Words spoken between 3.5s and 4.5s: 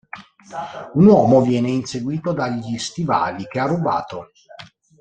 ha rubato.